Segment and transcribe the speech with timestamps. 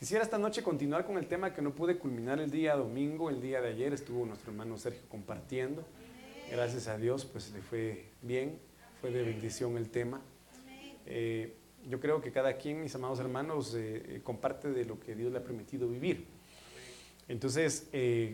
[0.00, 3.42] Quisiera esta noche continuar con el tema que no pude culminar el día domingo, el
[3.42, 5.84] día de ayer estuvo nuestro hermano Sergio compartiendo.
[6.50, 8.58] Gracias a Dios, pues le fue bien,
[9.02, 10.22] fue de bendición el tema.
[11.04, 11.54] Eh,
[11.86, 15.32] yo creo que cada quien, mis amados hermanos, eh, eh, comparte de lo que Dios
[15.32, 16.24] le ha permitido vivir.
[17.28, 17.90] Entonces,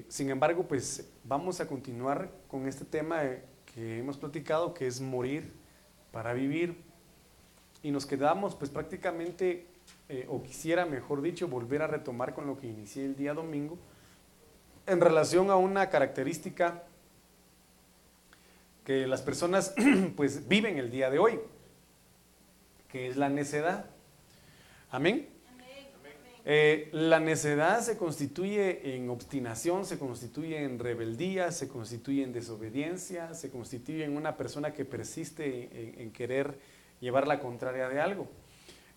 [0.09, 3.23] sin embargo, pues vamos a continuar con este tema
[3.75, 5.51] que hemos platicado, que es morir
[6.13, 6.77] para vivir.
[7.83, 9.67] Y nos quedamos pues prácticamente
[10.09, 13.77] eh, o quisiera, mejor dicho, volver a retomar con lo que inicié el día domingo,
[14.87, 16.85] en relación a una característica
[18.85, 19.75] que las personas
[20.17, 21.41] pues viven el día de hoy,
[22.89, 23.87] que es la necedad.
[24.91, 25.29] Amén.
[26.49, 33.35] Eh, la necedad se constituye en obstinación, se constituye en rebeldía, se constituye en desobediencia,
[33.35, 36.57] se constituye en una persona que persiste en querer
[37.01, 38.29] llevar la contraria de algo.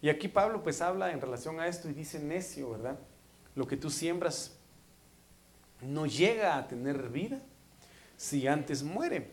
[0.02, 2.98] Y aquí Pablo pues habla en relación a esto y dice necio, ¿verdad?
[3.56, 4.58] Lo que tú siembras
[5.82, 7.42] no llega a tener vida
[8.18, 9.32] si antes muere.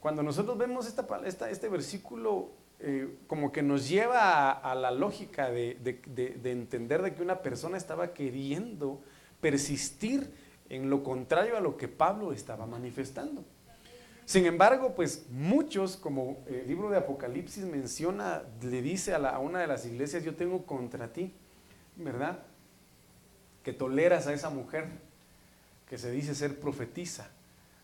[0.00, 5.74] Cuando nosotros vemos esta, este versículo, eh, como que nos lleva a, la lógica de,
[5.74, 9.02] de, entender de que una persona estaba queriendo
[9.40, 10.32] persistir
[10.68, 13.44] en lo contrario a lo que Pablo estaba manifestando.
[14.28, 19.66] Sin embargo, pues muchos, como el libro de Apocalipsis menciona, le dice a, una de
[19.66, 21.32] las iglesias, yo tengo contra ti,
[21.96, 22.40] ¿verdad?
[23.62, 24.90] Que toleras a esa mujer
[25.88, 27.30] que se dice ser profetiza,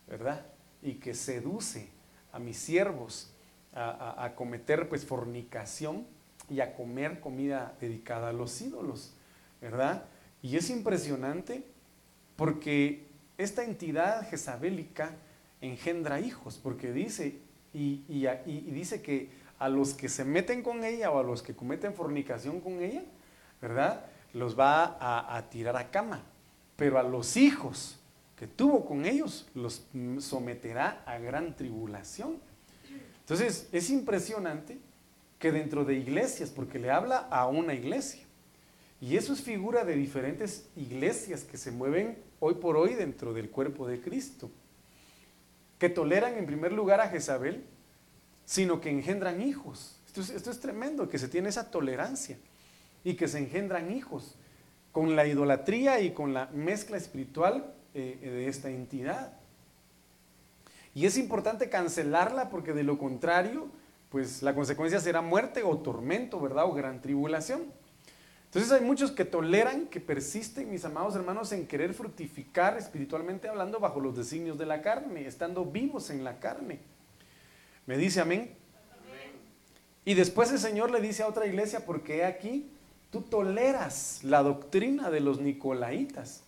[0.07, 0.45] ¿verdad?
[0.83, 1.89] Y que seduce
[2.31, 3.33] a mis siervos
[3.73, 6.07] a, cometer pues fornicación
[6.51, 9.15] y a comer comida dedicada a los ídolos,
[9.63, 10.05] ¿verdad?
[10.43, 11.65] Y es impresionante
[12.37, 13.07] porque
[13.39, 15.17] esta entidad jezabélica
[15.65, 17.39] engendra hijos, porque dice,
[17.73, 18.05] y,
[18.71, 22.61] dice que a los que se meten con ella o a los que cometen fornicación
[22.61, 23.03] con ella,
[23.61, 24.05] ¿verdad?
[24.33, 26.23] Los va a, a tirar a cama,
[26.77, 27.99] pero a los hijos
[28.37, 29.87] que tuvo con ellos los
[30.19, 32.39] someterá a gran tribulación.
[33.21, 34.79] Entonces, es impresionante
[35.39, 38.23] que dentro de iglesias, porque le habla a una iglesia,
[39.01, 43.51] y eso es figura de diferentes iglesias que se mueven hoy por hoy dentro del
[43.51, 44.51] cuerpo de Cristo
[45.85, 47.63] que toleran en primer lugar a Jezabel,
[48.47, 50.01] sino que engendran hijos.
[50.17, 52.39] Esto es, tremendo, que se tiene esa tolerancia
[53.05, 54.35] y que se engendran hijos
[54.93, 59.35] con la idolatría y con la mezcla espiritual eh, de esta entidad.
[60.95, 63.69] Y es importante cancelarla porque de lo contrario,
[64.09, 66.65] pues la consecuencia será muerte o tormento, ¿verdad?
[66.65, 67.65] O gran tribulación.
[68.55, 73.81] Entonces hay muchos que toleran, que persisten, mis amados hermanos, en querer fructificar espiritualmente hablando
[73.81, 76.79] bajo los designios de la carne, estando vivos en la carne.
[77.85, 78.55] ¿Me dice amén?
[80.05, 82.71] Y después el Señor le dice a otra iglesia, porque aquí
[83.11, 86.45] tú toleras la doctrina de los nicolaitas,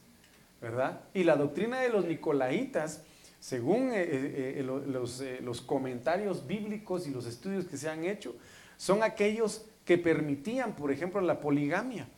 [0.60, 1.00] ¿verdad?
[1.12, 3.02] Y la doctrina de los nicolaitas,
[3.40, 8.36] según eh, eh, eh, los, los comentarios bíblicos y los estudios que se han hecho,
[8.76, 12.08] son aquellos que permitían, por ejemplo, la poligamia.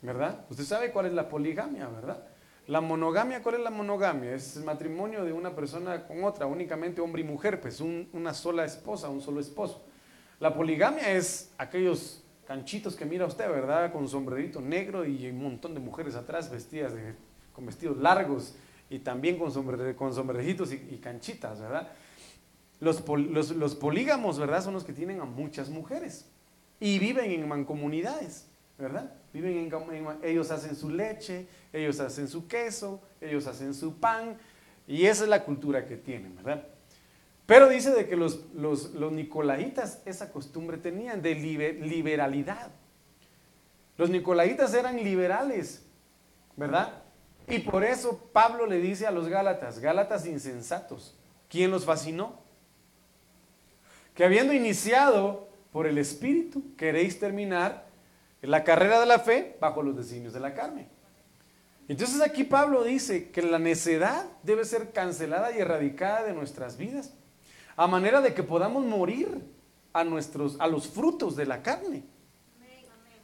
[0.00, 0.46] ¿Verdad?
[0.48, 2.22] Usted sabe cuál es la poligamia, ¿verdad?
[2.68, 4.34] La monogamia, ¿cuál es la monogamia?
[4.34, 8.64] Es el matrimonio de una persona con otra, únicamente hombre y mujer, pues una sola
[8.64, 9.84] esposa, un solo esposo.
[10.38, 13.92] La poligamia es aquellos canchitos que mira usted, ¿verdad?
[13.92, 16.92] Con sombrerito negro y un montón de mujeres atrás vestidas
[17.52, 18.54] con vestidos largos
[18.90, 21.88] y también con, sombre, con sombreritos y, canchitas, ¿verdad?
[22.78, 24.62] Los, los, los polígamos, ¿verdad?
[24.62, 26.26] Son los que tienen a muchas mujeres
[26.80, 28.46] y viven en mancomunidades,
[28.78, 29.12] ¿verdad?
[29.32, 34.36] Viven en, ellos hacen su leche, ellos hacen su queso, ellos hacen su pan,
[34.86, 36.66] y esa es la cultura que tienen, ¿verdad?
[37.46, 42.70] Pero dice de que los, los, nicolaitas esa costumbre tenían de liberalidad.
[43.96, 45.84] Los nicolaitas eran liberales,
[46.56, 47.02] ¿verdad?
[47.48, 51.16] Y por eso Pablo le dice a los Gálatas, Gálatas insensatos,
[51.48, 52.40] ¿quién los fascinó?
[54.14, 55.45] Que habiendo iniciado
[55.76, 57.86] por el Espíritu queréis terminar
[58.40, 60.88] la carrera de la fe bajo los designios de la carne.
[61.86, 67.12] Entonces aquí Pablo dice que la necedad debe ser cancelada y erradicada de nuestras vidas,
[67.76, 69.28] a manera de que podamos morir
[69.92, 72.04] a, nuestros, a los frutos de la carne.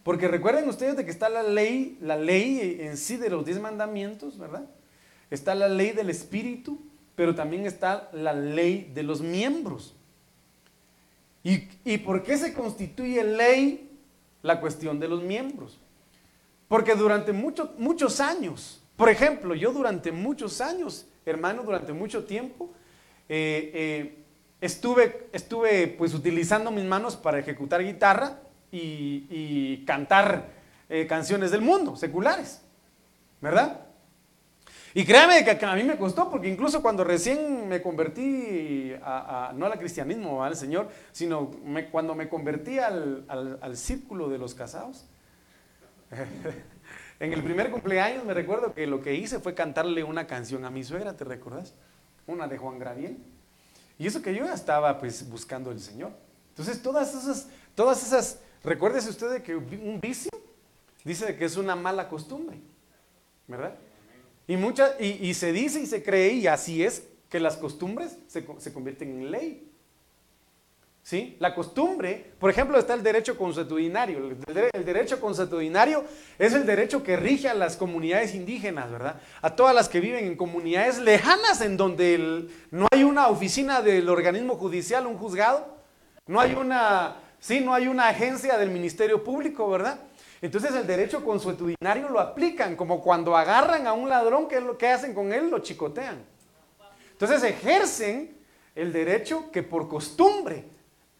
[0.02, 3.60] Porque recuerden ustedes de que está la ley, la ley en sí de los diez
[3.60, 4.68] mandamientos, ¿verdad?
[5.30, 6.82] Está la ley del Espíritu,
[7.14, 9.96] pero también está la ley de los miembros.
[11.44, 13.90] ¿Y, por qué se constituye ley
[14.42, 15.78] la cuestión de los miembros?
[16.68, 22.70] Porque durante muchos años, por ejemplo, yo durante muchos años, hermano, durante mucho tiempo,
[23.28, 24.24] eh, eh,
[24.60, 28.40] estuve, estuve pues utilizando mis manos para ejecutar guitarra
[28.70, 30.48] y, cantar
[30.88, 32.62] eh, canciones del mundo, seculares,
[33.40, 33.81] ¿verdad?
[34.94, 39.66] Y créame que a mí me costó, porque incluso cuando recién me convertí, a, no
[39.66, 41.50] al cristianismo, al Señor, sino
[41.90, 45.06] cuando me convertí al, al círculo de los casados,
[47.20, 50.70] en el primer cumpleaños me recuerdo que lo que hice fue cantarle una canción a
[50.70, 51.72] mi suegra, ¿te recuerdas?
[52.26, 53.18] Una de Juan Graviel.
[53.98, 56.12] Y eso que yo ya estaba pues buscando el Señor.
[56.50, 60.30] Entonces todas esas, todas esas, recuérdese usted de que un vicio
[61.04, 62.60] dice que es una mala costumbre,
[63.46, 63.74] ¿verdad?
[64.46, 68.44] Y, mucha, y, se dice y se cree, y así es, que las costumbres se,
[68.58, 69.72] se convierten en ley.
[71.02, 71.36] ¿Sí?
[71.40, 74.36] La costumbre, por ejemplo, está el derecho consuetudinario.
[74.72, 76.04] El, derecho consuetudinario
[76.38, 79.20] es el derecho que rige a las comunidades indígenas, ¿verdad?
[79.40, 84.08] A todas las que viven en comunidades lejanas en donde no hay una oficina del
[84.08, 85.76] organismo judicial, un juzgado,
[86.28, 89.98] no hay una, sí, no hay una agencia del Ministerio Público, ¿verdad?
[90.42, 95.14] Entonces el derecho consuetudinario lo aplican, como cuando agarran a un ladrón, ¿qué que hacen
[95.14, 95.48] con él?
[95.48, 96.24] Lo chicotean.
[97.12, 98.36] Entonces ejercen
[98.74, 100.64] el derecho que por costumbre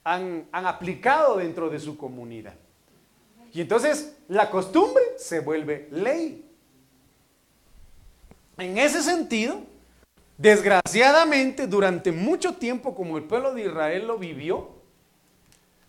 [0.02, 2.54] han, aplicado dentro de su comunidad.
[3.52, 6.44] Y entonces la costumbre se vuelve ley.
[8.58, 9.60] En ese sentido,
[10.36, 14.81] desgraciadamente, durante mucho tiempo, como el pueblo de Israel lo vivió,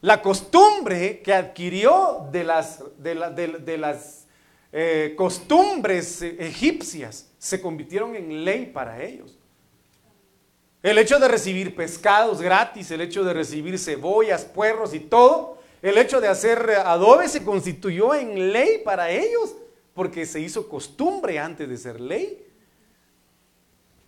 [0.04, 4.28] la costumbre que adquirió de las,
[4.74, 9.40] eh, costumbres egipcias se convirtieron en ley para ellos.
[10.82, 15.98] El hecho de recibir pescados gratis, el hecho de recibir cebollas, puerros y todo, el
[15.98, 19.56] hecho de hacer adobe se constituyó en ley para ellos,
[19.94, 22.46] porque se hizo costumbre antes de ser ley.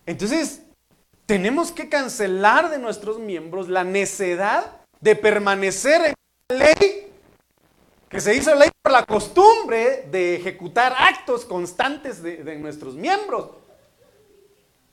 [0.04, 0.60] Entonces,
[1.24, 6.14] tenemos que cancelar de nuestros miembros la necedad de permanecer en
[6.48, 7.12] la ley
[8.08, 13.50] que se hizo ley por la costumbre de ejecutar actos constantes de, de nuestros miembros.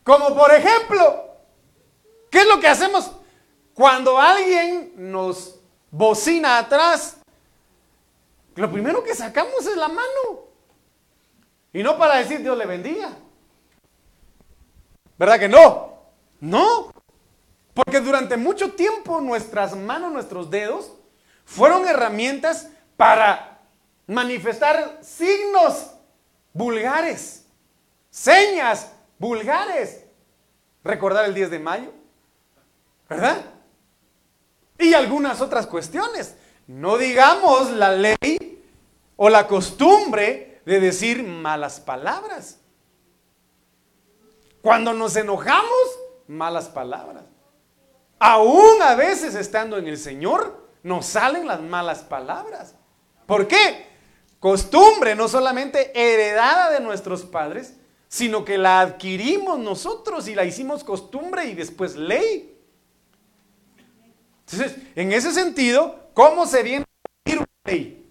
[0.03, 1.33] Como por ejemplo,
[2.33, 3.11] ¿Qué es lo que hacemos
[3.75, 5.59] cuando alguien nos
[5.91, 7.17] bocina atrás?
[8.55, 10.47] Lo primero que sacamos es la mano.
[11.71, 13.11] Y no para decir Dios le bendiga.
[15.15, 15.93] ¿Verdad que no?
[16.39, 16.92] No.
[17.73, 20.91] Porque durante mucho tiempo nuestras manos, nuestros dedos,
[21.45, 23.61] fueron herramientas para
[24.07, 25.91] manifestar signos
[26.53, 27.45] vulgares,
[28.09, 30.05] señas vulgares.
[30.83, 31.93] Recordar el 10 de mayo,
[33.09, 33.45] ¿Verdad?
[34.77, 36.35] Y algunas otras cuestiones.
[36.67, 38.63] No digamos la ley
[39.15, 42.59] o la costumbre de decir malas palabras.
[44.61, 47.23] Cuando nos enojamos, malas palabras.
[48.19, 52.75] Aún a veces estando en el Señor, nos salen las malas palabras.
[53.25, 53.87] ¿Por qué?
[54.39, 57.73] Costumbre no solamente heredada de nuestros padres,
[58.09, 62.55] sino que la adquirimos nosotros y la hicimos costumbre y después ley.
[64.45, 66.85] Entonces, en ese sentido, ¿cómo se viene
[67.25, 68.05] a una ley?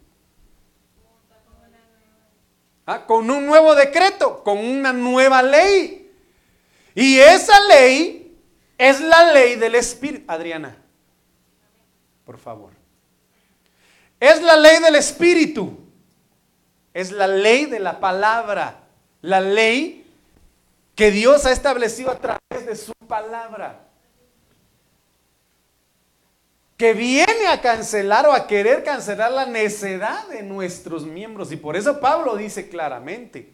[2.85, 6.11] Ah, con un nuevo decreto, con una nueva ley.
[6.95, 8.22] Y esa ley
[8.83, 10.25] es la ley del Espíritu.
[10.27, 10.77] Adriana,
[12.27, 12.73] por favor.
[14.19, 15.79] Es la ley del Espíritu.
[16.93, 18.81] Es la ley de la palabra.
[19.21, 20.05] La ley
[20.97, 23.87] que Dios ha establecido a través de su palabra
[26.77, 31.53] que viene a cancelar o a querer cancelar la necedad de nuestros miembros.
[31.53, 33.53] Y por eso Pablo dice claramente,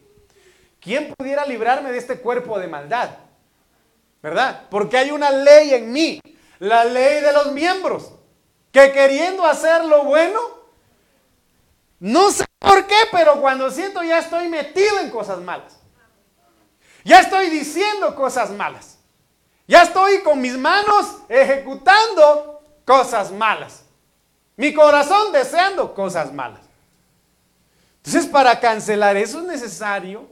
[0.81, 3.28] ¿quién pudiera librarme de este cuerpo de maldad?
[4.23, 4.67] ¿Verdad?
[4.71, 6.21] Porque hay una ley en mí,
[6.59, 8.13] la ley de los miembros,
[8.73, 10.41] que queriendo hacer lo bueno,
[12.01, 15.79] no sé por qué, pero cuando siento ya estoy metido en cosas malas.
[17.05, 18.99] Ya estoy diciendo cosas malas.
[19.67, 23.85] Ya estoy con mis manos ejecutando cosas malas.
[24.57, 26.61] Mi corazón deseando cosas malas.
[27.99, 30.29] Entonces, para cancelar eso es necesario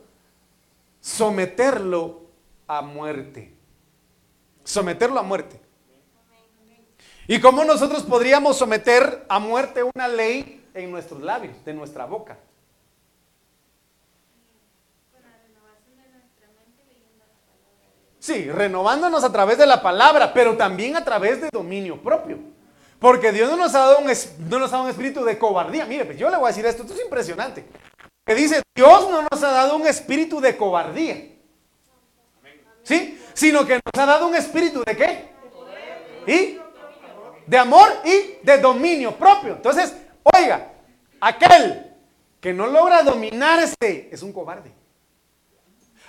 [1.00, 2.23] someterlo
[2.66, 3.56] a muerte.
[4.67, 5.61] Someterlo a muerte.
[7.29, 12.37] ¿Y cómo nosotros podríamos someter a muerte una ley en nuestros labios, de nuestra boca?
[18.19, 22.39] Sí, renovándonos a través de la palabra, pero también a través de dominio propio.
[22.99, 24.07] Porque Dios no nos ha dado un,
[24.49, 25.87] no nos ha dado un espíritu de cobardía.
[25.87, 27.65] Mire, pues yo le voy a decir esto, esto es impresionante.
[28.25, 31.36] Que dice, Dios no nos ha dado un espíritu de cobardía.
[32.87, 33.21] ¿Sí?
[33.35, 35.28] Sino que nos ha dado un espíritu de qué?
[36.25, 36.59] ¿Y?
[37.45, 39.55] De amor y de dominio propio.
[39.55, 40.71] Entonces, oiga,
[41.21, 41.93] aquel
[42.40, 44.73] que no logra dominarse es un cobarde.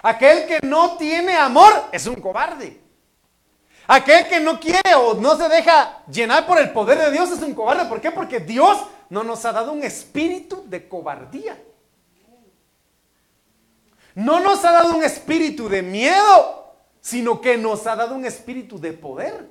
[0.03, 2.79] Aquel que no tiene amor es un cobarde.
[3.87, 7.41] Aquel que no quiere o no se deja llenar por el poder de Dios es
[7.41, 7.85] un cobarde.
[7.85, 8.11] ¿Por qué?
[8.11, 8.77] Porque Dios
[9.09, 11.57] no nos ha dado un espíritu de cobardía.
[14.13, 16.56] No nos ha dado un espíritu de miedo,
[17.07, 19.47] sino que nos ha dado un espíritu de poder.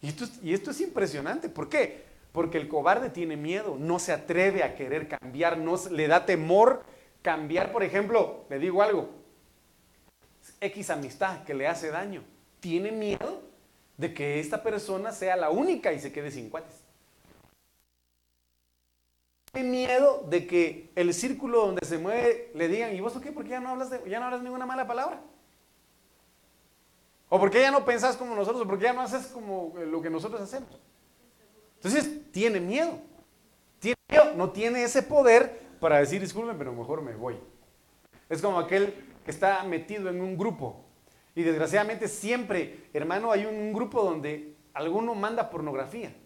[0.00, 1.50] Y esto, es impresionante.
[1.50, 2.06] ¿Por qué?
[2.32, 6.84] Porque el cobarde tiene miedo, no se atreve a querer cambiar, no le da temor
[7.20, 7.70] cambiar.
[7.70, 9.10] Por ejemplo, le digo algo,
[10.58, 12.24] X amistad que le hace daño
[12.60, 13.42] tiene miedo
[13.98, 16.76] de que esta persona sea la única y se quede sin cuates.
[19.52, 23.32] Tiene miedo de que el círculo donde se mueve le digan, ¿y vos qué?
[23.32, 25.20] ¿Por qué ya no hablas, de, ya no hablas ninguna mala palabra?
[27.28, 28.62] ¿O por qué ya no pensás como nosotros?
[28.62, 30.70] ¿O por qué ya no haces como lo que nosotros hacemos?
[31.76, 32.98] Entonces, tiene miedo.
[33.78, 37.36] Tiene miedo, no tiene ese poder para decir, disculpen, pero mejor me voy.
[38.28, 40.86] Es como aquel que está metido en un grupo
[41.36, 46.16] y desgraciadamente siempre, hermano, hay un, grupo donde alguno manda pornografía,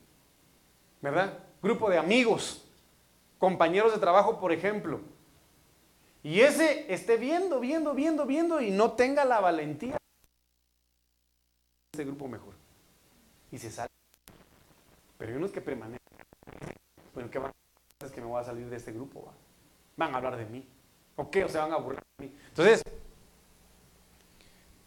[1.03, 1.37] ¿verdad?
[1.61, 2.65] Grupo de amigos,
[3.39, 5.01] compañeros de trabajo, por ejemplo.
[6.23, 10.00] Y ese esté viendo, viendo, viendo, viendo y no tenga la valentía.
[11.93, 12.55] Ese grupo mejor.
[13.51, 13.91] Y se sale.
[15.19, 15.99] Pero hay unos que permanecen.
[17.15, 18.07] Bueno, ¿qué van a?
[18.07, 19.33] Es que me voy a salir de este grupo.
[19.97, 20.67] Van a hablar de mí.
[21.17, 21.45] ¿O qué?
[21.45, 22.35] O se van a burlar de mí.
[22.49, 22.83] Entonces,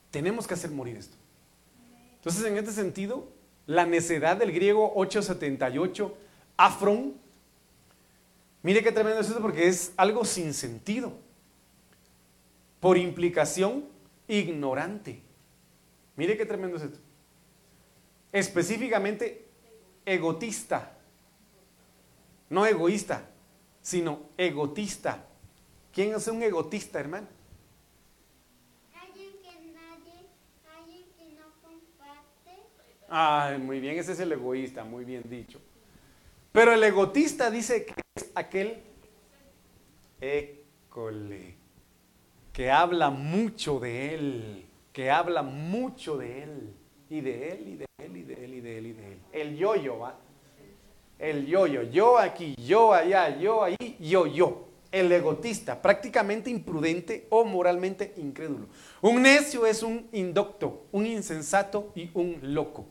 [0.10, 1.18] tenemos que hacer morir esto.
[2.16, 3.28] Entonces, en este sentido,
[3.66, 6.18] la necedad del griego 878,
[6.56, 7.16] afron,
[8.62, 11.14] mire qué tremendo es esto porque es algo sin sentido.
[12.80, 13.86] Por implicación,
[14.28, 15.22] ignorante.
[16.16, 17.00] Mire qué tremendo es esto.
[18.32, 19.48] Específicamente,
[20.06, 20.98] egotista.
[22.50, 23.30] No egoísta,
[23.82, 25.26] sino egotista.
[25.92, 27.28] ¿Quién es un egotista, hermano?
[33.16, 35.60] Ay, muy bien, ese es el egoísta, muy bien dicho.
[36.52, 38.82] Pero el egotista dice que es aquel
[40.20, 41.56] école,
[42.52, 46.74] que habla mucho de él, que habla mucho de él,
[47.10, 49.20] y de él, y de él, y de él, y de él, y de él.
[49.34, 50.18] El yo-yo, ¿va?
[51.20, 54.70] El yo-yo, yo aquí, yo allá, yo ahí, yo, yo.
[54.92, 58.68] El egotista, prácticamente imprudente o moralmente incrédulo.
[59.02, 62.86] Un necio es un indocto, un insensato y un loco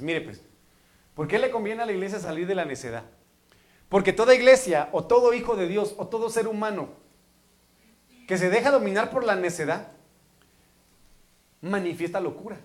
[0.00, 0.42] mire pues,
[1.14, 3.04] ¿por qué le conviene a la iglesia salir de la necedad?
[3.88, 6.88] Porque toda iglesia o todo hijo de Dios o todo ser humano
[8.26, 9.92] que se deja dominar por la necedad
[11.60, 12.58] manifiesta locura.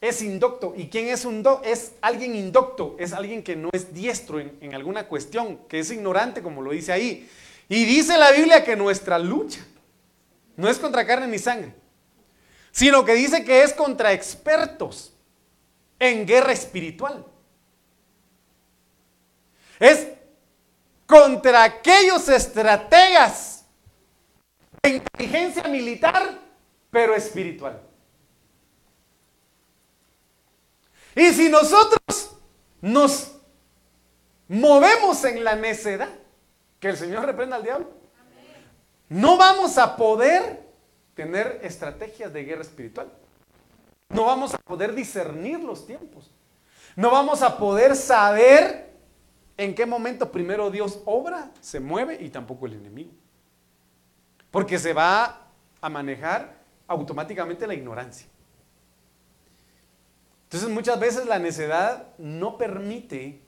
[0.00, 0.74] Es indocto.
[0.76, 1.62] ¿Y quién es un do?
[1.64, 2.96] Es alguien indocto.
[2.98, 6.72] Es alguien que no es diestro en, en alguna cuestión, que es ignorante, como lo
[6.72, 7.28] dice ahí.
[7.68, 9.64] Y dice la Biblia que nuestra lucha
[10.56, 11.74] no es contra carne ni sangre,
[12.70, 15.12] sino que dice que es contra expertos
[15.98, 17.24] en guerra espiritual.
[19.78, 20.08] Es
[21.06, 23.64] contra aquellos estrategas
[24.82, 26.38] de inteligencia militar,
[26.92, 27.80] pero espiritual.
[31.16, 32.36] Y si nosotros
[32.82, 33.32] nos
[34.46, 36.10] movemos en la necedad,
[36.78, 37.90] que el Señor reprenda al diablo,
[39.08, 40.68] no vamos a poder
[41.14, 43.10] tener estrategias de guerra espiritual.
[44.10, 46.30] No vamos a poder discernir los tiempos.
[46.94, 48.92] No vamos a poder saber
[49.56, 53.12] en qué momento primero Dios obra, se mueve y tampoco el enemigo.
[54.50, 55.46] Porque se va
[55.80, 58.26] a manejar automáticamente la ignorancia.
[60.44, 63.40] Entonces muchas veces la necedad no permite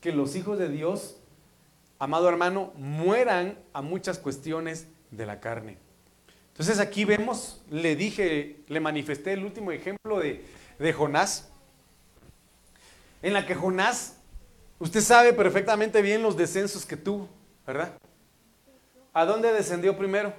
[0.00, 1.16] que los hijos de Dios,
[1.98, 5.78] amado hermano, mueran a muchas cuestiones de la carne.
[6.54, 11.48] Entonces aquí vemos, le dije, le manifesté el último ejemplo de, Jonás,
[13.22, 14.16] en la que Jonás,
[14.78, 17.28] usted sabe perfectamente bien los descensos que tuvo,
[17.66, 17.92] ¿verdad?
[19.12, 20.32] ¿A dónde descendió primero?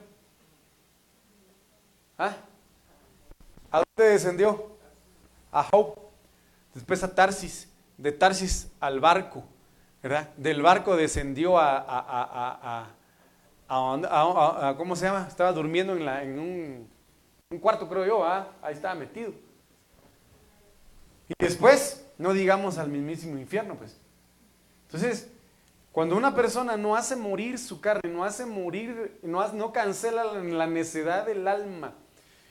[2.18, 2.36] ¿Ah?
[3.72, 4.78] ¿A dónde descendió?
[5.52, 5.96] A Job,
[6.74, 9.44] después a Tarsis, de Tarsis al barco,
[10.04, 10.30] ¿verdad?
[10.36, 12.96] Del barco descendió a
[13.68, 15.26] a, ¿cómo se llama?
[15.28, 16.90] Estaba durmiendo en, la, en un,
[17.60, 19.34] cuarto, creo yo, ahí estaba metido.
[21.28, 23.98] Y después, no digamos al mismísimo infierno, pues.
[24.88, 25.32] Entonces,
[25.92, 30.68] cuando una persona no hace morir su carne, no hace morir, no, no cancela la
[30.68, 31.94] necedad del alma,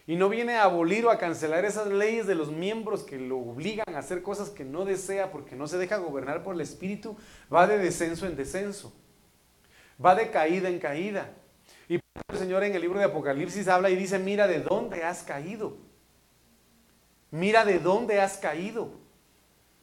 [0.06, 3.38] y no viene a abolir o a cancelar esas leyes de los miembros que lo
[3.38, 7.16] obligan a hacer cosas que no desea porque no se deja gobernar por el Espíritu,
[7.52, 8.92] va de descenso en descenso.
[10.04, 11.30] va de caída en caída.
[11.88, 15.23] Y el Señor en el libro de Apocalipsis habla y dice, mira de dónde has
[15.23, 15.76] caído.
[17.30, 18.90] Mira de dónde has caído.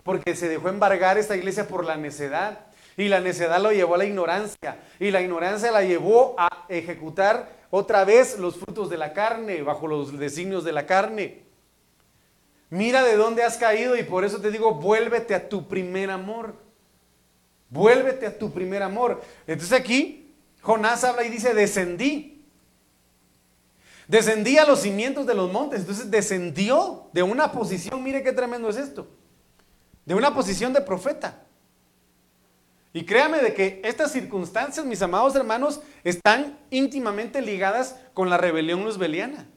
[0.04, 2.68] Porque se dejó embargar esta iglesia por la necedad.
[2.98, 4.80] Y la necedad lo llevó a la ignorancia.
[5.00, 9.88] Y la ignorancia la llevó a ejecutar otra vez los frutos de la carne, bajo
[9.88, 11.44] los designios de la carne.
[12.70, 16.54] Mira de dónde has caído y por eso te digo, vuélvete a tu primer amor.
[17.70, 19.22] Vuélvete a tu primer amor.
[19.48, 22.44] Entonces aquí Jonás habla y dice, descendí.
[24.08, 25.80] Descendí a los cimientos de los montes.
[25.80, 29.08] Entonces descendió de una posición, mire qué tremendo es esto,
[30.06, 31.46] de una posición de profeta.
[32.94, 38.84] Y créame de que estas circunstancias, mis amados hermanos, están íntimamente ligadas con la rebelión
[38.84, 39.48] luzbeliana.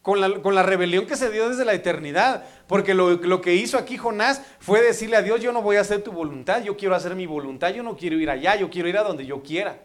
[0.00, 2.44] Con la, rebelión que se dio desde la eternidad.
[2.66, 5.80] Porque lo, lo, que hizo aquí Jonás fue decirle a Dios, yo no voy a
[5.80, 8.88] hacer tu voluntad, yo quiero hacer mi voluntad, yo no quiero ir allá, yo quiero
[8.88, 9.78] ir a donde yo quiera.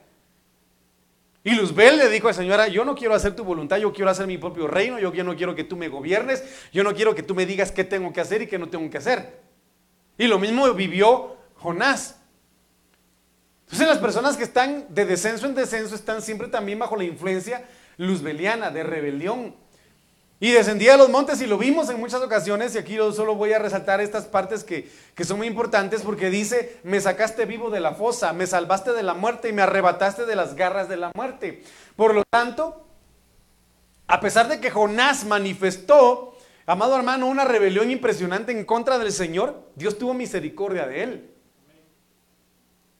[1.43, 4.27] Y Luzbel le dijo a señora, yo no quiero hacer tu voluntad, yo quiero hacer
[4.27, 6.43] mi propio reino, yo no quiero que tú me gobiernes,
[6.73, 8.89] yo no quiero que tú me digas qué tengo que hacer y qué no tengo
[8.89, 9.39] que hacer.
[10.17, 12.18] Y lo mismo vivió Jonás.
[13.71, 17.63] Entonces las personas que están de descenso en descenso están siempre también bajo la influencia
[17.97, 19.55] luzbeliana, de rebelión.
[20.39, 23.35] Y descendía a los montes y lo vimos en muchas ocasiones y aquí yo solo
[23.35, 27.69] voy a resaltar estas partes que, que son muy importantes porque dice, me sacaste vivo
[27.69, 30.97] de la fosa, me salvaste de la muerte y me arrebataste de las garras de
[30.97, 31.61] la muerte.
[31.95, 32.87] Por lo tanto,
[34.07, 36.35] a pesar de que Jonás manifestó,
[36.65, 41.38] amado hermano, una rebelión impresionante en contra del Señor, Dios tuvo misericordia de él.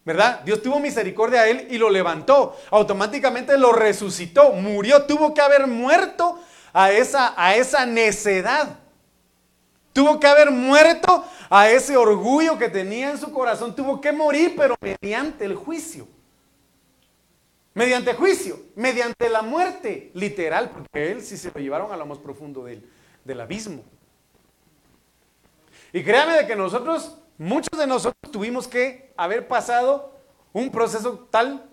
[0.06, 0.42] ¿Verdad?
[0.44, 2.58] Dios tuvo misericordia a él y lo levantó.
[2.72, 6.40] Automáticamente lo resucitó, murió, tuvo que haber muerto
[6.74, 8.80] a esa, a esa necedad.
[9.94, 13.76] Tuvo que haber muerto a ese orgullo que tenía en su corazón.
[13.76, 16.08] Tuvo que morir, pero mediante el juicio.
[17.74, 22.18] Mediante juicio, mediante la muerte, literal, porque él sí se lo llevaron a lo más
[22.18, 22.84] profundo del,
[23.24, 23.84] del abismo.
[25.94, 30.12] Y créame de que nosotros Muchos de nosotros tuvimos que haber pasado
[30.52, 31.70] un proceso tal,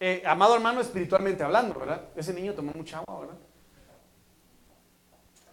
[0.00, 2.08] eh, amado hermano, espiritualmente hablando, ¿verdad?
[2.16, 3.36] Ese niño tomó mucha agua, ¿verdad?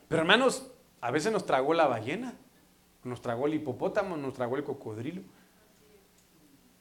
[0.07, 2.33] Pero hermanos, a veces nos tragó la ballena,
[3.03, 5.21] nos tragó el hipopótamo, nos tragó el cocodrilo.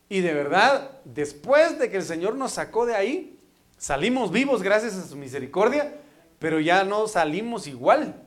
[0.08, 3.40] Y de verdad, después de que el Señor nos sacó de ahí,
[3.78, 6.00] salimos vivos gracias a su misericordia,
[6.38, 8.23] pero ya no salimos igual.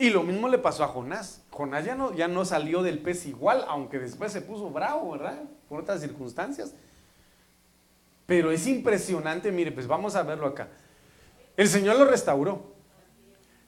[0.00, 1.42] Y lo mismo le pasó a Jonás.
[1.50, 5.42] Jonás ya no, ya no salió del pez igual, aunque después se puso bravo, ¿verdad?
[5.68, 6.72] Por otras circunstancias.
[8.24, 10.68] Pero es impresionante, mire, pues vamos a verlo acá.
[11.54, 12.72] El Señor lo restauró.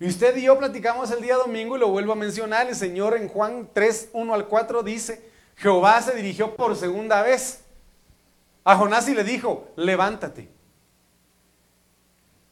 [0.00, 2.66] Y usted y yo platicamos el día domingo y lo vuelvo a mencionar.
[2.66, 7.62] El Señor en Juan 3, 1 al 4 dice, Jehová se dirigió por segunda vez
[8.64, 10.48] a Jonás y le dijo, levántate.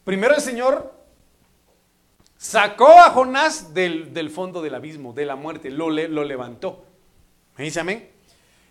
[0.03, 1.00] Primero el Señor
[2.41, 6.83] Sacó a Jonás del, fondo del abismo, de la muerte, lo, lo levantó.
[7.55, 8.09] ¿Me dice amén?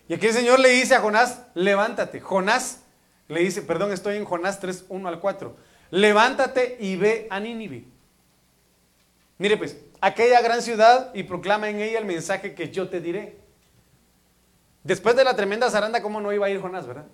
[0.09, 2.21] Y aquí el Señor le dice a Jonás, levántate.
[2.21, 2.83] Jonás
[3.29, 5.55] le dice, perdón, estoy en Jonás 3, 1 al 4.
[5.93, 7.85] Levántate y ve a Nínive.
[9.39, 13.39] Mire pues, aquella gran ciudad y proclama en ella el mensaje que yo te diré.
[14.83, 17.07] Después de la tremenda zaranda, ¿cómo no iba a ir Jonás, verdad?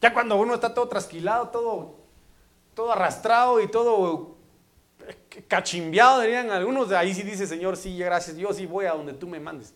[0.00, 1.96] Ya cuando uno está todo trasquilado, todo,
[2.74, 4.39] todo arrastrado y todo
[5.48, 9.12] cachimbiado, dirían algunos, de ahí sí dice, Señor, sí, gracias, yo sí voy a donde
[9.12, 9.74] tú me mandes.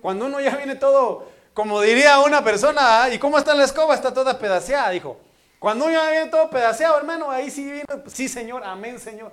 [0.00, 3.94] Cuando uno ya viene todo, como diría una persona, ¿y cómo está la escoba?
[3.94, 5.18] Está toda pedaceada, dijo.
[5.58, 9.32] Cuando uno ya viene todo pedaceado, hermano, ahí sí viene, sí, Señor, amén, Señor.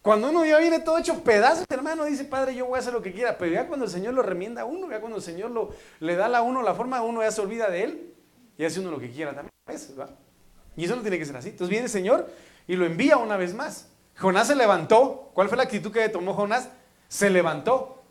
[0.00, 3.02] Cuando uno ya viene todo hecho pedazos, hermano, dice, Padre, yo voy a hacer lo
[3.02, 3.36] que quiera.
[3.36, 6.14] Pero ya cuando el Señor lo remienda a uno, ya cuando el Señor lo, le
[6.14, 8.14] da a uno la forma, uno ya se olvida de Él
[8.56, 9.52] y hace uno lo que quiera también.
[10.76, 11.48] Y eso no tiene que ser así.
[11.48, 12.30] Entonces viene el Señor
[12.66, 13.88] y lo envía una vez más.
[14.18, 15.30] Jonás se levantó.
[15.34, 16.68] ¿Cuál fue la actitud que tomó Jonás?
[17.08, 18.02] Se levantó.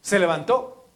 [0.00, 0.86] Se levantó.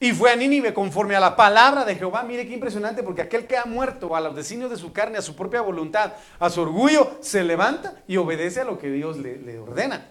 [0.00, 2.22] Y fue a Nínive conforme a la palabra de Jehová.
[2.22, 5.22] Mire qué impresionante, porque aquel que ha muerto a los designios de su carne, a
[5.22, 9.58] su propia voluntad, a su orgullo, se levanta y obedece a lo que Dios le,
[9.58, 10.06] ordena.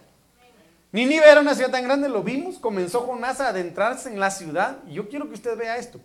[0.92, 2.60] Nínive era una ciudad tan grande, lo vimos.
[2.60, 4.80] Comenzó Jonás a adentrarse en la ciudad.
[4.88, 6.00] Y yo quiero que usted vea esto.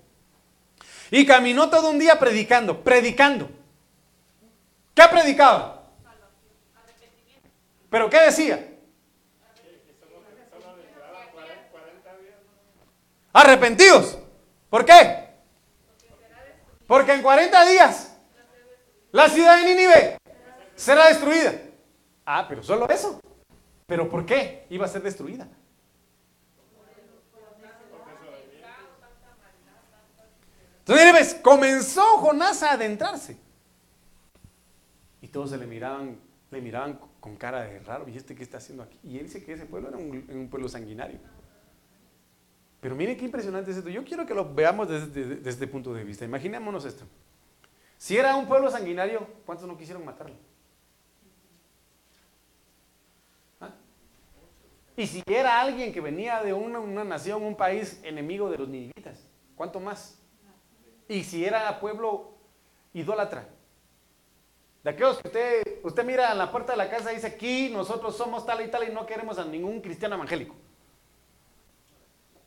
[1.11, 3.51] Y caminó todo un día predicando, predicando.
[4.94, 5.82] ¿Qué predicaba?
[7.92, 8.74] ¿Pero qué decía?
[13.35, 14.18] Arrepentidos.
[14.70, 15.28] ¿Por qué?
[16.87, 18.16] Porque en 40 días
[19.11, 20.18] la ciudad de Nínive
[20.74, 21.52] será destruida.
[22.24, 23.20] Ah, pero solo eso.
[23.85, 25.46] ¿Pero por qué iba a ser destruida?
[30.78, 33.37] Entonces, ves, comenzó Jonás a adentrarse.
[35.20, 36.18] Y todos se le miraban,
[36.50, 38.08] le miraban con cara de raro.
[38.08, 38.98] ¿Y este qué está haciendo aquí?
[39.04, 41.20] Y él dice que ese pueblo era un, pueblo sanguinario.
[42.80, 43.88] Pero miren qué impresionante es esto.
[43.88, 46.24] Yo quiero que lo veamos desde, este punto de vista.
[46.24, 47.04] Imaginémonos esto.
[47.96, 50.35] Si era un pueblo sanguinario, ¿cuántos no quisieron matarlo?
[53.61, 53.70] ¿Ah?
[54.96, 58.68] Y si era alguien que venía de una, una, nación, un país enemigo de los
[58.68, 60.20] ninivitas, ¿cuánto más?
[61.06, 62.35] Y si era pueblo
[62.92, 63.46] idólatra,
[64.82, 67.71] de aquellos que usted, usted mira en la puerta de la casa y dice, aquí
[67.71, 70.55] nosotros somos tal y tal y no queremos a ningún cristiano evangélico.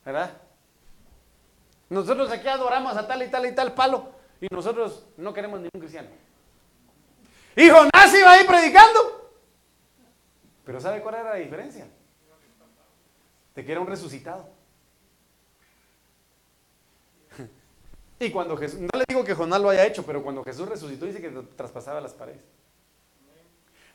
[0.04, 0.32] ¿Verdad?
[1.88, 5.80] Nosotros aquí adoramos a tal y tal y tal palo y nosotros no queremos ningún
[5.80, 6.08] cristiano.
[7.54, 9.30] Y Jonás iba ahí predicando.
[10.64, 11.86] Pero ¿sabe cuál era la diferencia?
[13.54, 14.48] De que era un resucitado.
[18.18, 21.04] Y cuando Jesús, no le digo que Jonás lo haya hecho, pero cuando Jesús resucitó
[21.04, 22.42] dice que traspasaba las paredes.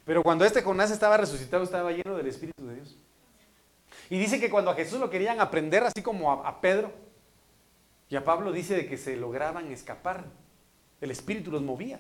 [0.06, 2.98] Pero cuando este Jonás estaba resucitado estaba lleno del Espíritu de Dios.
[4.10, 6.92] Y dice que cuando a Jesús lo querían aprender, así como a, Pedro
[8.10, 10.26] y a Pablo, dice de que se lograban escapar.
[11.00, 12.00] El Espíritu los movía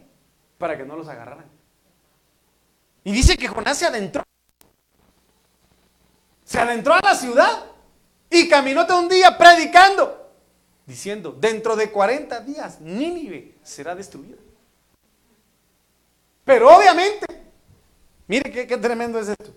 [0.57, 1.45] para que no los agarraran.
[3.03, 4.23] Y dice que Jonás se adentró.
[6.43, 7.65] Se adentró a la ciudad
[8.29, 10.21] y caminó todo un día predicando
[10.91, 14.37] diciendo, dentro de 40 días Nínive será destruida.
[16.43, 17.25] Pero obviamente,
[18.27, 19.53] mire qué, tremendo es esto.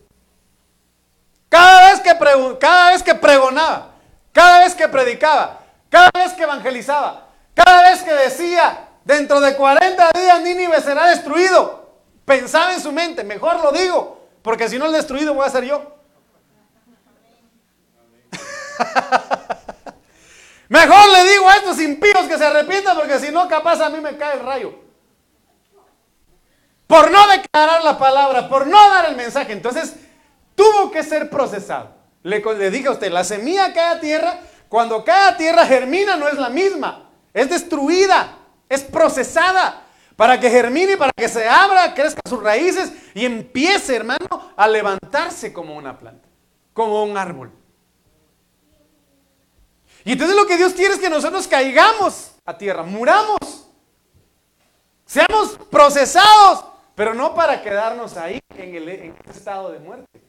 [1.48, 2.16] Cada vez, que
[2.58, 3.92] cada vez que pregonaba,
[4.32, 10.10] cada vez que predicaba, cada vez que evangelizaba, cada vez que decía, dentro de 40
[10.12, 14.92] días Nínive será destruido, pensaba en su mente, mejor lo digo, porque si no el
[14.92, 15.94] destruido voy a ser yo.
[20.68, 24.00] Mejor le digo a estos impíos que se arrepientan porque si no, capaz a mí
[24.00, 24.83] me cae el rayo.
[26.86, 29.52] Por no declarar la palabra, por no dar el mensaje.
[29.52, 29.94] Entonces,
[30.54, 31.94] tuvo que ser procesado.
[32.22, 36.16] Le, le dije a usted, la semilla cae a tierra, cuando cae a tierra germina,
[36.16, 37.10] no es la misma.
[37.32, 39.82] Es destruida, es procesada
[40.16, 45.52] para que germine, para que se abra, crezca sus raíces y empiece, hermano, a levantarse
[45.52, 46.28] como una planta,
[46.72, 47.52] como un árbol.
[50.04, 53.38] Y entonces lo que Dios quiere es que nosotros caigamos a tierra, muramos,
[55.06, 60.20] seamos procesados, pero no para quedarnos ahí en el, en estado de muerte,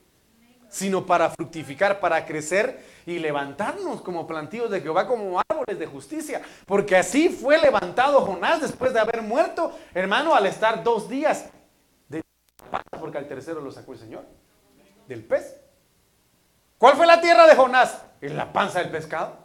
[0.69, 6.41] sino para fructificar, para crecer y levantarnos como plantíos de Jehová, como árboles de justicia.
[6.65, 11.49] Porque así fue levantado Jonás después de haber muerto, hermano, al estar dos días
[12.09, 12.21] de
[12.99, 14.25] porque al tercero lo sacó el Señor,
[15.07, 15.55] del pez.
[16.77, 18.03] ¿Cuál fue la tierra de Jonás?
[18.21, 19.37] En la panza del pescado.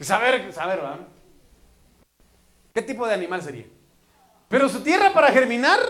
[0.00, 0.98] Saber, saber, ¿verdad?
[2.72, 3.66] ¿Qué tipo de animal sería?
[4.48, 5.80] Pero su tierra para germinar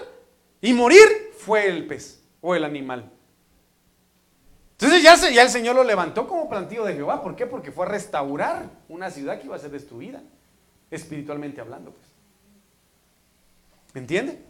[0.60, 3.10] y morir fue el pez o el animal.
[4.72, 7.22] Entonces ya, el Señor lo levantó como plantío de Jehová.
[7.22, 7.46] ¿Por qué?
[7.46, 10.20] Porque fue a restaurar una ciudad que iba a ser destruida,
[10.90, 11.92] espiritualmente hablando.
[11.92, 12.06] Pues.
[13.94, 14.42] ¿Me entiende?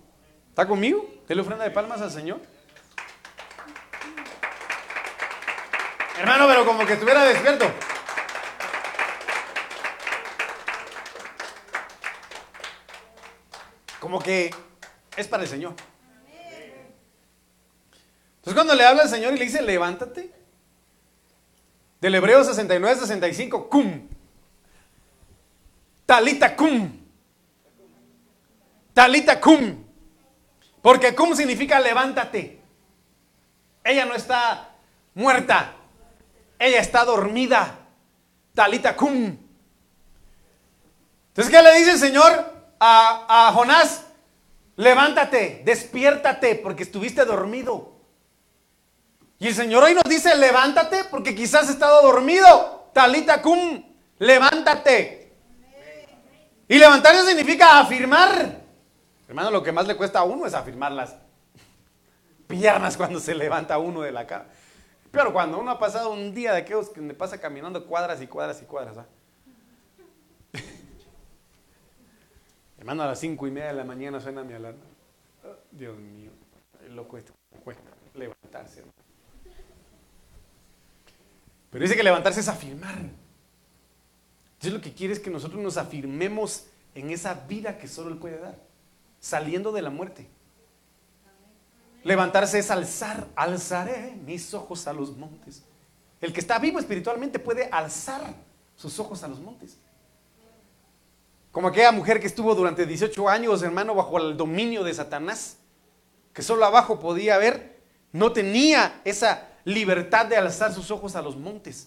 [0.49, 1.07] ¿Está conmigo?
[1.29, 2.41] Dele ofrenda de palmas al Señor.
[6.19, 7.67] Hermano, pero como que estuviera despierto.
[14.15, 14.55] Como que
[15.17, 15.75] es para el Señor.
[18.37, 20.33] Entonces cuando le habla al Señor y le dice, levántate,
[22.01, 24.09] del Hebreo 69, 65, cum,
[26.07, 26.97] talita cum,
[28.93, 29.83] talita cum,
[30.81, 32.61] porque cum significa levántate.
[33.83, 34.77] Ella no está
[35.15, 35.75] muerta,
[36.61, 37.81] ella está dormida,
[38.55, 39.37] talita cum.
[41.31, 42.55] Entonces, ¿qué le dice el Señor?
[42.81, 44.04] a, Jonás,
[44.77, 47.95] levántate, despiértate porque estuviste dormido.
[49.39, 52.91] Y el Señor hoy nos dice, levántate porque quizás has estado dormido.
[52.93, 53.85] Talita cum,
[54.19, 55.33] levántate.
[56.69, 58.63] Y levantarse significa afirmar.
[59.29, 61.15] Hermano, lo que más le cuesta a uno es afirmar las
[62.47, 64.47] piernas cuando se levanta uno de la cama.
[65.11, 68.27] Pero cuando uno ha pasado un día de aquellos que le pasa caminando cuadras y
[68.27, 68.97] cuadras y cuadras,
[72.85, 74.83] Hermano, a las cinco y media de la mañana suena mi alarma.
[75.71, 76.31] Dios mío,
[76.91, 77.33] lo cuesta,
[77.65, 78.83] cuesta levantarse.
[81.71, 82.99] Pero dice que levantarse es afirmar.
[82.99, 88.19] Entonces lo que quiere es que nosotros nos afirmemos en esa vida que solo Él
[88.19, 88.59] puede dar,
[89.19, 90.29] saliendo de la muerte.
[92.03, 95.63] Levantarse es alzar, alzaré mis ojos a los montes.
[96.21, 98.35] El que está vivo espiritualmente puede alzar
[98.77, 99.79] sus ojos a los montes.
[101.55, 105.57] Como aquella mujer que estuvo durante 18 años, hermano, bajo el dominio de Satanás,
[106.33, 107.79] que solo abajo podía ver,
[108.11, 111.87] no tenía esa libertad de alzar sus ojos a los montes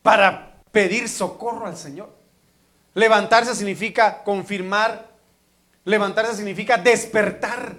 [0.00, 2.16] para pedir socorro al Señor.
[2.94, 5.10] Levantarse significa confirmar,
[5.84, 7.76] levantarse significa despertar,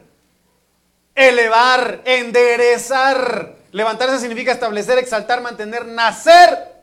[1.15, 3.55] elevar, enderezar.
[3.71, 6.76] Levantarse significa establecer, exaltar, mantener, nacer.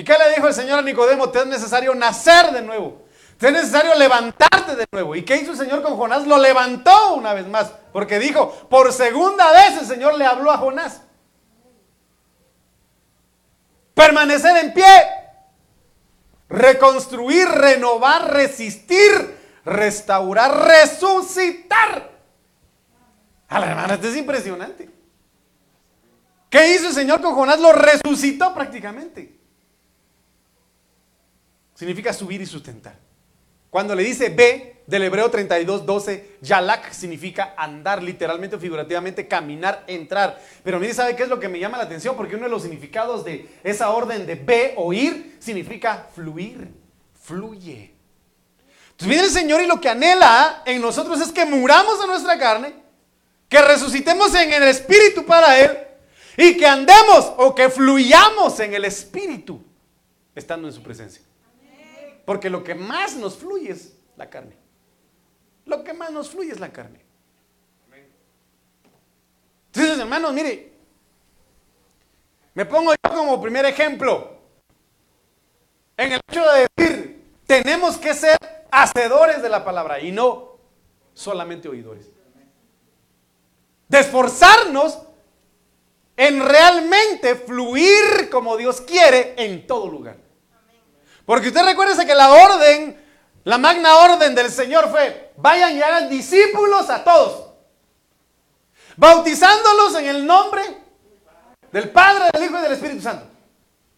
[0.00, 1.28] ¿Y qué le dijo el Señor a Nicodemo?
[1.28, 3.04] Te es necesario nacer de nuevo.
[3.36, 5.14] Te es necesario levantarte de nuevo.
[5.14, 6.26] ¿Y qué hizo el Señor con Jonás?
[6.26, 7.70] Lo levantó una vez más.
[7.92, 11.02] Porque dijo, por segunda vez el Señor le habló a Jonás.
[13.92, 15.06] Permanecer en pie.
[16.48, 19.36] Reconstruir, renovar, resistir,
[19.66, 22.10] restaurar, resucitar.
[23.48, 24.88] A la hermana, esto es impresionante.
[26.48, 27.60] ¿Qué hizo el Señor con Jonás?
[27.60, 29.39] Lo resucitó prácticamente
[31.80, 32.94] significa subir y sustentar.
[33.70, 39.84] Cuando le dice ve del hebreo 32, 12, yalak significa andar, literalmente o figurativamente, caminar,
[39.86, 40.38] entrar.
[40.62, 42.18] Pero mire, ¿sabe qué es lo que me llama la atención?
[42.18, 46.68] Porque uno de los significados de esa orden de ve o ir significa fluir,
[47.18, 47.94] fluye.
[48.90, 52.38] Entonces viene el Señor y lo que anhela en nosotros es que muramos a nuestra
[52.38, 52.74] carne,
[53.48, 55.78] que resucitemos en el Espíritu para Él
[56.36, 59.64] y que andemos o que fluyamos en el Espíritu
[60.34, 61.22] estando en su presencia.
[62.30, 64.56] Porque lo que más nos fluye es la carne.
[65.64, 67.00] Lo que más nos fluye es la carne.
[69.66, 70.72] Entonces, hermanos, mire,
[72.54, 74.30] me pongo yo como primer ejemplo.
[75.96, 78.38] En el hecho de decir, tenemos que ser
[78.70, 80.56] hacedores de la palabra y no
[81.12, 82.12] solamente oidores.
[83.88, 85.00] De esforzarnos
[86.16, 90.29] en realmente fluir como Dios quiere en todo lugar.
[91.24, 93.00] Porque usted recuerde que la orden,
[93.44, 97.52] la magna orden del Señor fue, vayan y hagan discípulos a todos,
[98.96, 100.62] bautizándolos en el nombre
[101.72, 103.26] del Padre, del Hijo y del Espíritu Santo.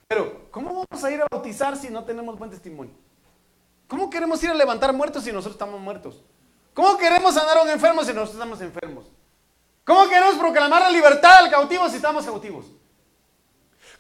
[0.08, 2.94] Pero, ¿cómo vamos a ir a bautizar si no tenemos buen testimonio?
[3.88, 6.22] ¿Cómo queremos ir a levantar muertos si nosotros estamos muertos?
[6.74, 9.04] ¿Cómo queremos sanar a un enfermo si nosotros estamos enfermos?
[9.84, 12.66] ¿Cómo queremos proclamar la libertad al cautivo si estamos cautivos?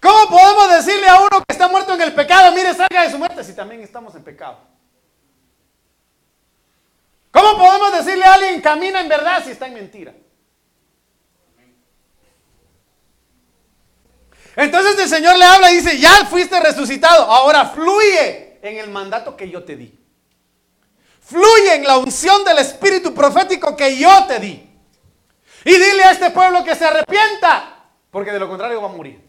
[0.02, 3.18] ¿Cómo podemos decirle a uno que está muerto en el pecado, mire, salga de su
[3.18, 4.58] muerte si también estamos en pecado?
[7.30, 10.12] ¿Cómo podemos decirle a alguien, camina en verdad si está en mentira?
[14.56, 19.36] Entonces el Señor le habla y dice, ya fuiste resucitado, ahora fluye en el mandato
[19.36, 19.96] que yo te di.
[21.20, 24.68] Fluye en la unción del espíritu profético que yo te di.
[25.64, 29.21] Y dile a este pueblo que se arrepienta, porque de lo contrario va a morir.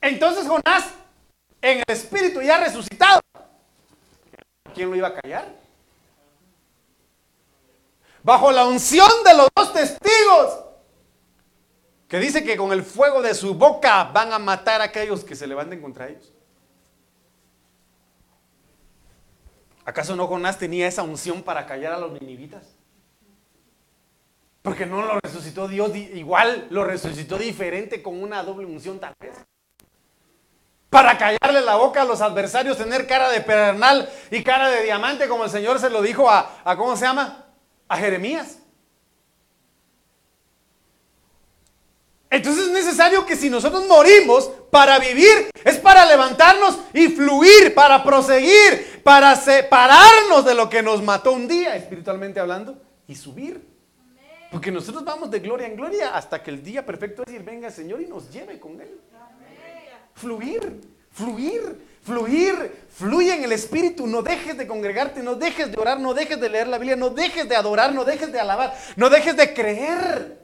[0.00, 0.94] Entonces Jonás,
[1.60, 3.20] en el espíritu ya resucitado,
[4.74, 5.54] ¿quién lo iba a callar?
[8.22, 10.64] Bajo la unción de los dos testigos,
[12.08, 15.36] que dice que con el fuego de su boca van a matar a aquellos que
[15.36, 16.32] se levanten contra ellos.
[19.84, 22.74] ¿Acaso no Jonás tenía esa unción para callar a los ninivitas?
[24.62, 29.34] Porque no lo resucitó Dios, igual lo resucitó diferente con una doble unción tal vez
[30.90, 35.28] para callarle la boca a los adversarios, tener cara de pedernal y cara de diamante,
[35.28, 37.46] como el Señor se lo dijo a, a ¿cómo se llama?
[37.88, 38.58] A Jeremías.
[42.28, 48.04] Entonces es necesario que si nosotros morimos para vivir, es para levantarnos y fluir, para
[48.04, 53.68] proseguir, para separarnos de lo que nos mató un día, espiritualmente hablando, y subir.
[54.52, 57.68] Porque nosotros vamos de gloria en gloria hasta que el día perfecto es decir, venga
[57.68, 59.00] el Señor y nos lleve con Él.
[60.20, 60.80] Fluir,
[61.10, 64.06] fluir, fluir, fluye en el Espíritu.
[64.06, 67.08] No dejes de congregarte, no dejes de orar, no dejes de leer la Biblia, no
[67.08, 70.40] dejes de adorar, no dejes de alabar, no dejes de creer.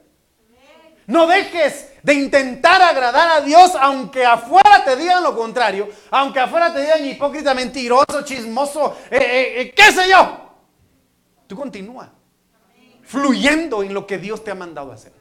[1.05, 6.73] No dejes de intentar agradar a Dios, aunque afuera te digan lo contrario, aunque afuera
[6.73, 10.49] te digan hipócrita, mentiroso, chismoso, eh, eh, eh, qué sé yo.
[11.47, 12.11] Tú continúa
[13.03, 15.13] fluyendo en lo que Dios te ha mandado hacer.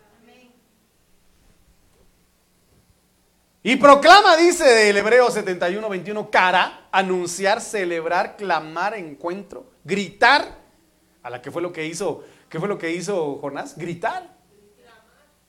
[3.66, 10.56] Y proclama, dice el Hebreo 71, 21, cara, anunciar, celebrar, clamar, encuentro, gritar.
[11.20, 13.76] A la que fue lo que hizo, ¿qué fue lo que hizo Jonás?
[13.76, 14.36] Gritar.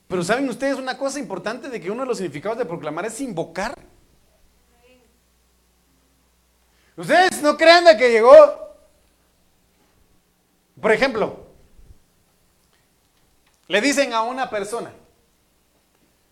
[0.08, 3.20] Pero saben ustedes una cosa importante de que uno de los significados de proclamar es
[3.20, 3.78] invocar.
[6.96, 8.32] Ustedes no crean de que llegó,
[10.80, 11.46] por ejemplo,
[13.68, 14.92] le dicen a una persona,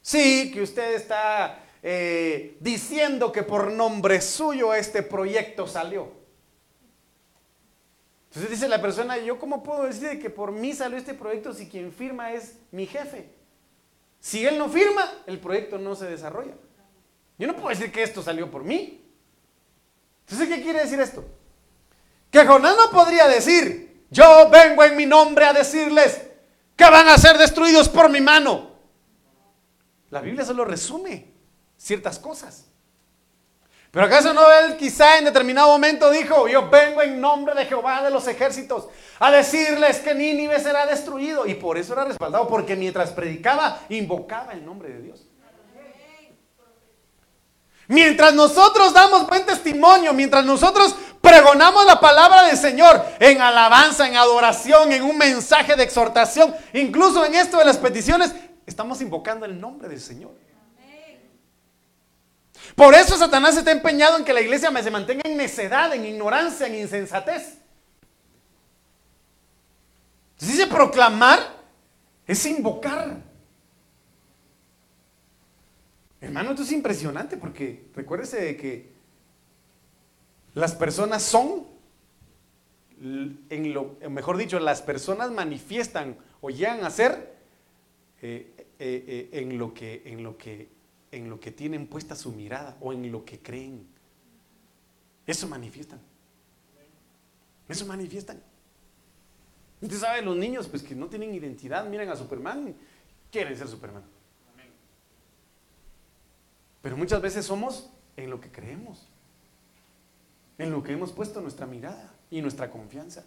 [0.03, 6.11] sí, que usted está eh, diciendo que por nombre suyo este proyecto salió.
[8.29, 11.69] Entonces dice la persona, ¿yo cómo puedo decir que por mí salió este proyecto si
[11.69, 13.31] quien firma es mi jefe?
[14.21, 16.55] Si él no firma, el proyecto no se desarrolla.
[17.39, 19.03] Yo no puedo decir que esto salió por mí.
[20.21, 21.25] Entonces, ¿qué quiere decir esto?
[22.31, 26.23] Que Jonás no podría decir, yo vengo en mi nombre a decirles
[26.75, 28.73] que van a ser destruidos por mi mano.
[30.11, 31.36] La Biblia solo resume
[31.87, 32.65] ciertas cosas.
[33.93, 38.03] Pero acaso no él quizá en determinado momento dijo, yo vengo en nombre de Jehová
[38.03, 41.47] de los ejércitos a decirles que Nínive será destruido.
[41.47, 45.27] Y por eso era respaldado, porque mientras predicaba, invocaba el nombre de Dios.
[47.89, 54.17] Mientras nosotros damos buen testimonio, mientras nosotros pregonamos la palabra del Señor en alabanza, en
[54.17, 58.35] adoración, en un mensaje de exhortación, incluso en esto de las peticiones,
[58.67, 60.46] estamos invocando el nombre del Señor.
[62.77, 66.67] Por eso Satanás está empeñado en que la iglesia se mantenga en necedad, en ignorancia,
[66.67, 67.57] en insensatez.
[70.39, 71.57] dice proclamar
[72.27, 73.23] es invocar.
[76.21, 78.93] Hermano, esto es impresionante porque recuérdese de que
[80.53, 81.67] las personas son,
[83.01, 87.37] en lo, mejor dicho, las personas manifiestan o llegan a ser
[88.21, 90.76] eh, eh, eh, en, lo que, en lo que
[91.17, 93.87] en lo que tienen puesta su mirada o en lo que creen.
[95.27, 96.01] Eso manifiestan.
[97.69, 98.43] Eso manifiestan.
[99.81, 102.75] Usted sabe, los niños pues que no tienen identidad, miran a Superman,
[103.31, 104.05] quieren ser Superman.
[106.83, 109.09] Pero muchas veces somos en lo que creemos,
[110.59, 113.25] en lo que hemos puesto nuestra mirada y nuestra confianza.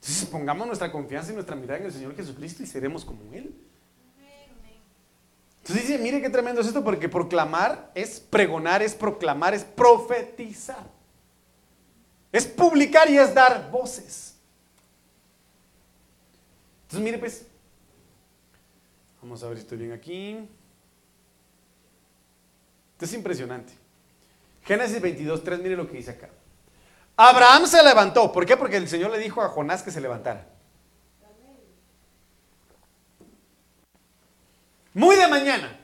[0.00, 3.54] Entonces pongamos nuestra confianza y nuestra mirada en el Señor Jesucristo y seremos como Él.
[5.68, 10.82] Entonces dice, mire qué tremendo es esto, porque proclamar es pregonar, es proclamar, es profetizar.
[12.32, 14.34] Es publicar y es dar voces.
[16.84, 17.44] Entonces mire pues,
[19.20, 20.48] vamos a ver si estoy bien aquí.
[22.92, 23.74] Esto es impresionante.
[24.62, 26.30] Génesis 22, 3, mire lo que dice acá.
[27.14, 28.32] Abraham se levantó.
[28.32, 28.56] ¿Por qué?
[28.56, 30.46] Porque el Señor le dijo a Jonás que se levantara.
[34.94, 35.78] Muy de mañana,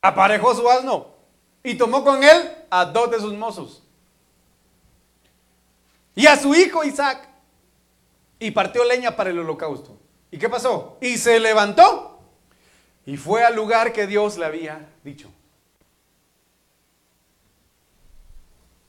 [0.00, 1.08] aparejó su asno
[1.62, 3.82] y tomó con él a dos de sus mozos
[6.14, 7.28] y a su hijo Isaac
[8.38, 9.98] y partió leña para el holocausto.
[10.30, 10.98] ¿Y qué pasó?
[11.00, 12.20] Y se levantó
[13.04, 15.30] y fue al lugar que Dios le había dicho.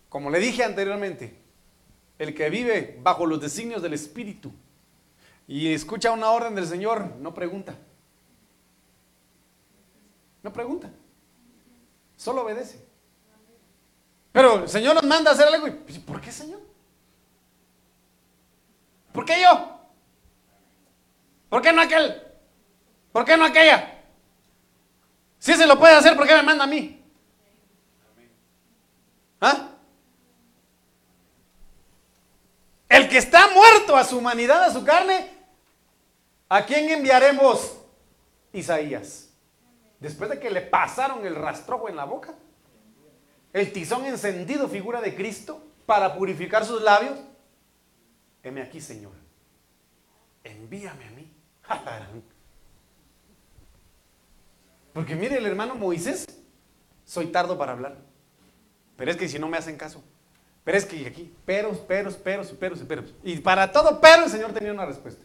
[0.09, 1.37] Como le dije anteriormente,
[2.17, 4.51] el que vive bajo los designios del Espíritu
[5.47, 7.75] y escucha una orden del Señor, no pregunta.
[10.47, 10.89] No pregunta.
[12.15, 12.81] Solo obedece.
[14.31, 15.67] Pero el Señor nos manda a hacer algo.
[15.67, 16.61] Y, ¿Por qué, Señor?
[19.11, 19.77] ¿Por qué yo?
[21.49, 22.23] ¿Por qué no aquel?
[23.11, 23.93] ¿Por qué no aquella?
[25.37, 27.03] Si se lo puede hacer, ¿por qué me manda a mí?
[29.41, 29.71] ¿Ah?
[32.87, 35.29] El que está muerto a su humanidad, a su carne,
[36.47, 37.79] ¿a quién enviaremos?
[38.53, 39.26] Isaías
[39.99, 42.33] después de que le pasaron el rastrojo en la boca,
[43.53, 47.17] el tizón encendido, figura de Cristo, para purificar sus labios,
[48.43, 49.13] heme aquí, Señor,
[50.43, 51.31] envíame a mí.
[54.93, 56.25] Porque mire el hermano Moisés,
[57.05, 57.97] soy tardo para hablar,
[58.95, 60.03] pero es que si no me hacen caso,
[60.63, 63.13] pero es que aquí, peros, peros, peros, peros, peros.
[63.23, 65.23] Y para todo pero el Señor tenía una respuesta.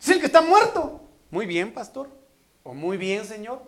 [0.00, 1.03] Es el que está muerto.
[1.34, 2.08] Muy bien, pastor.
[2.62, 3.60] O muy bien, Señor.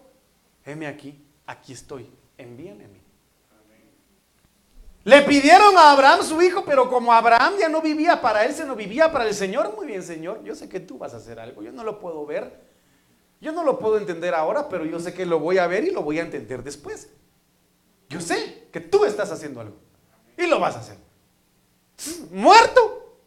[0.65, 1.21] Heme aquí.
[1.47, 2.09] Aquí estoy.
[2.39, 3.01] Envíame a mí.
[5.03, 8.65] Le pidieron a Abraham su hijo, pero como Abraham ya no vivía para él, se
[8.65, 9.75] no vivía para el Señor.
[9.75, 10.45] Muy bien, Señor.
[10.45, 11.61] Yo sé que tú vas a hacer algo.
[11.61, 12.57] Yo no lo puedo ver.
[13.41, 15.91] Yo no lo puedo entender ahora, pero yo sé que lo voy a ver y
[15.91, 17.11] lo voy a entender después.
[18.09, 19.75] Yo sé que tú estás haciendo algo.
[20.39, 20.99] Y lo vas a hacer.
[22.31, 23.19] Muerto.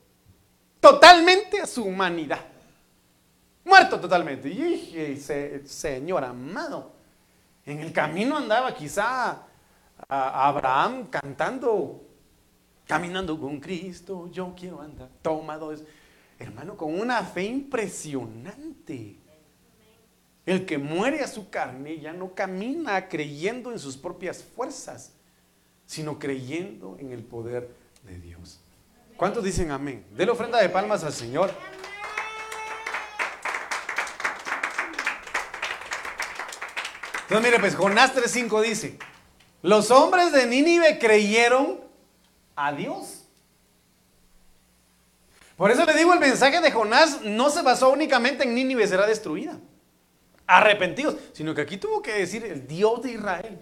[0.80, 2.40] Totalmente a su humanidad.
[3.70, 4.50] Muerto totalmente.
[4.50, 6.92] Y dije, Señor amado,
[7.66, 9.44] en el camino andaba quizá
[10.08, 12.04] Abraham cantando,
[12.88, 15.72] caminando con Cristo, yo quiero andar, tomado
[16.40, 19.18] Hermano, con una fe impresionante.
[20.46, 25.12] El que muere a su carne ya no camina creyendo en sus propias fuerzas,
[25.86, 27.70] sino creyendo en el poder
[28.04, 28.62] de Dios.
[29.18, 30.06] ¿Cuántos dicen amén?
[30.16, 31.52] la ofrenda de palmas al Señor.
[37.30, 38.98] Entonces, mire, pues Jonás 3.5 dice,
[39.62, 41.80] los hombres de Nínive creyeron
[42.56, 43.28] a Dios.
[45.56, 49.06] Por eso le digo, el mensaje de Jonás no se basó únicamente en Nínive será
[49.06, 49.60] destruida,
[50.48, 53.60] arrepentidos, sino que aquí tuvo que decir el Dios de Israel,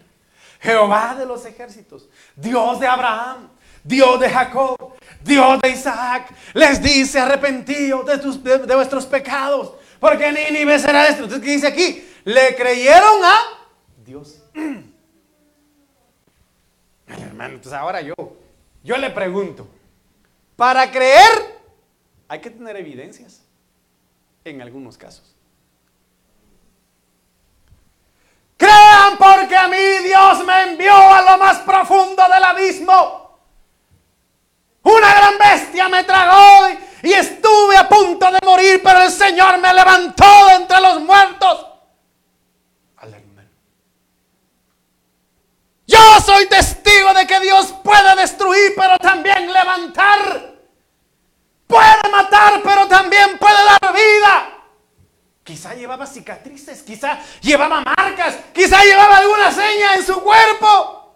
[0.62, 2.08] Jehová de los ejércitos,
[2.38, 3.50] Dios de Abraham,
[3.84, 10.80] Dios de Jacob, Dios de Isaac, les dice arrepentidos de, de vuestros pecados, porque Nínive
[10.80, 11.36] será destruida.
[11.36, 12.10] Entonces, ¿qué dice aquí?
[12.24, 13.57] Le creyeron a
[14.08, 14.42] Dios.
[17.08, 18.14] hermano, entonces ahora yo,
[18.84, 19.68] yo le pregunto,
[20.56, 21.58] para creer
[22.30, 23.42] hay que tener evidencias
[24.46, 25.36] en algunos casos.
[28.56, 33.38] Crean porque a mí Dios me envió a lo más profundo del abismo.
[34.84, 36.70] Una gran bestia me tragó
[37.04, 41.67] y estuve a punto de morir, pero el Señor me levantó de entre los muertos.
[45.98, 50.56] Yo soy testigo de que Dios puede destruir, pero también levantar.
[51.66, 54.50] Puede matar, pero también puede dar vida.
[55.44, 61.16] Quizá llevaba cicatrices, quizá llevaba marcas, quizá llevaba alguna seña en su cuerpo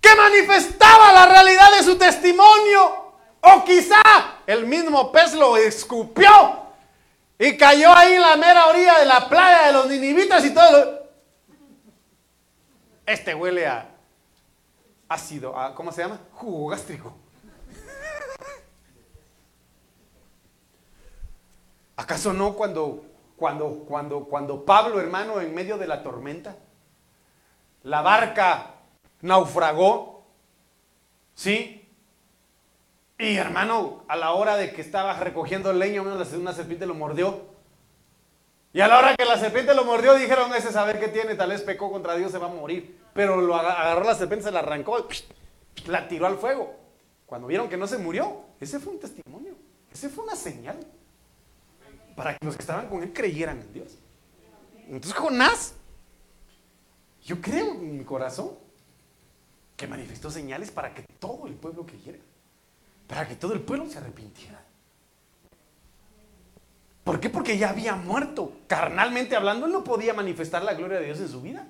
[0.00, 3.14] que manifestaba la realidad de su testimonio.
[3.40, 4.02] O quizá
[4.46, 6.62] el mismo pez lo escupió
[7.38, 11.03] y cayó ahí en la mera orilla de la playa de los ninivitas y todo.
[13.06, 13.90] Este huele a
[15.08, 16.18] ácido, ¿cómo se llama?
[16.32, 17.14] Jugo gástrico.
[21.96, 23.04] ¿Acaso no cuando,
[23.36, 26.56] cuando, cuando, cuando Pablo, hermano, en medio de la tormenta,
[27.82, 28.70] la barca
[29.20, 30.24] naufragó,
[31.34, 31.88] ¿sí?
[33.18, 37.53] Y hermano, a la hora de que estaba recogiendo leña, una serpiente lo mordió.
[38.74, 41.50] Y a la hora que la serpiente lo mordió, dijeron, ese saber que tiene, tal
[41.50, 43.00] vez pecó contra Dios, se va a morir.
[43.14, 45.06] Pero lo agarró la serpiente, se la arrancó,
[45.86, 46.74] la tiró al fuego.
[47.24, 49.54] Cuando vieron que no se murió, ese fue un testimonio,
[49.92, 50.76] ese fue una señal
[52.16, 53.96] para que los que estaban con él creyeran en Dios.
[54.88, 55.74] Entonces Jonás,
[57.22, 58.58] yo creo en mi corazón
[59.76, 62.18] que manifestó señales para que todo el pueblo creyera,
[63.06, 64.63] para que todo el pueblo se arrepintiera.
[67.04, 67.28] ¿Por qué?
[67.28, 68.52] Porque ya había muerto.
[68.66, 71.68] Carnalmente hablando, él no podía manifestar la gloria de Dios en su vida.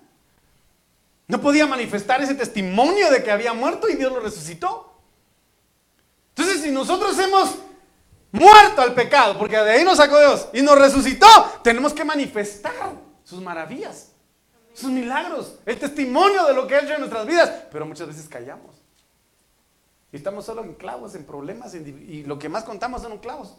[1.26, 4.92] No podía manifestar ese testimonio de que había muerto y Dios lo resucitó.
[6.36, 7.56] Entonces, si nosotros hemos
[8.30, 11.26] muerto al pecado, porque de ahí nos sacó Dios y nos resucitó,
[11.64, 12.92] tenemos que manifestar
[13.24, 14.12] sus maravillas,
[14.72, 17.50] sus milagros, el testimonio de lo que ha hecho en nuestras vidas.
[17.72, 18.76] Pero muchas veces callamos.
[20.12, 23.56] Y estamos solo en clavos, en problemas, y lo que más contamos son clavos.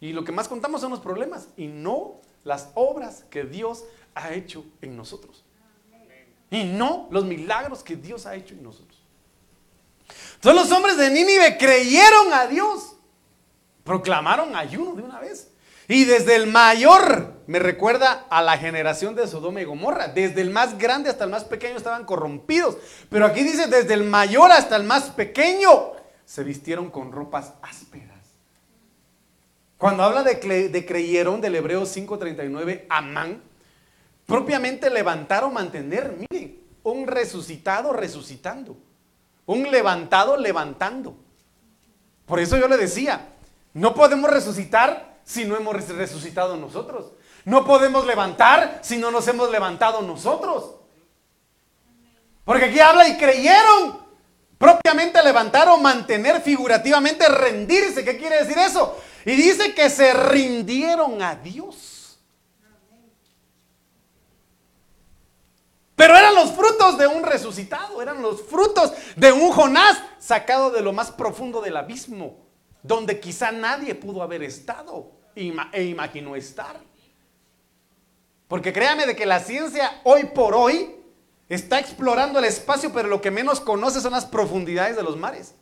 [0.00, 3.84] Y lo que más contamos son los problemas y no las obras que Dios
[4.14, 5.44] ha hecho en nosotros.
[6.50, 9.02] Y no los milagros que Dios ha hecho en nosotros.
[10.36, 12.96] Entonces los hombres de Nínive creyeron a Dios.
[13.84, 15.50] Proclamaron ayuno de una vez.
[15.88, 20.08] Y desde el mayor, me recuerda a la generación de Sodoma y Gomorra.
[20.08, 22.76] Desde el más grande hasta el más pequeño estaban corrompidos.
[23.08, 25.92] Pero aquí dice, desde el mayor hasta el más pequeño,
[26.24, 28.05] se vistieron con ropas ásperas.
[29.78, 33.42] Cuando habla de, creyeron del Hebreo 5.39, Amán,
[34.24, 38.76] propiamente levantar o mantener, miren, un resucitado resucitando,
[39.44, 41.16] un levantado levantando.
[42.24, 43.28] Por eso yo le decía,
[43.74, 47.12] no podemos resucitar si no hemos resucitado nosotros.
[47.44, 50.76] No podemos levantar si no nos hemos levantado nosotros.
[52.44, 54.06] Porque aquí habla y creyeron.
[54.58, 58.04] Propiamente levantar o mantener, figurativamente rendirse.
[58.04, 58.96] ¿Qué quiere decir eso?
[59.26, 62.20] Y dice que se rindieron a Dios.
[65.96, 70.80] Pero eran los frutos de un resucitado, eran los frutos de un Jonás sacado de
[70.80, 72.46] lo más profundo del abismo,
[72.84, 76.78] donde quizá nadie pudo haber estado e imaginó estar.
[78.46, 80.94] Porque créame de que la ciencia hoy por hoy
[81.48, 85.56] está explorando el espacio, pero lo que menos conoce son las profundidades de los mares.